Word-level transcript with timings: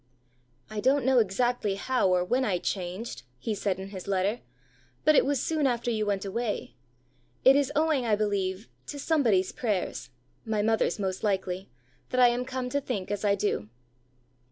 "I 0.67 0.79
don't 0.79 1.07
exactly 1.07 1.73
know 1.73 1.77
how 1.81 2.09
or 2.09 2.25
when 2.25 2.43
I 2.43 2.57
changed," 2.57 3.21
he 3.37 3.53
said 3.53 3.77
in 3.79 3.89
his 3.89 4.07
letter; 4.07 4.39
"but 5.05 5.13
it 5.15 5.23
was 5.27 5.39
soon 5.43 5.67
after 5.67 5.91
you 5.91 6.07
went 6.07 6.25
away. 6.25 6.73
It 7.45 7.55
is 7.55 7.71
owing, 7.75 8.03
I 8.03 8.15
believe, 8.15 8.67
to 8.87 8.97
somebody's 8.97 9.51
prayers 9.51 10.09
(my 10.43 10.63
mother's 10.63 10.97
most 10.97 11.23
likely) 11.23 11.69
that 12.09 12.19
I 12.19 12.29
am 12.29 12.45
come 12.45 12.67
to 12.71 12.81
think 12.81 13.11
as 13.11 13.23
I 13.23 13.35
do." 13.35 13.69